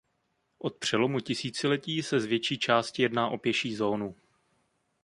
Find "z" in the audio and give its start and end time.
2.19-2.25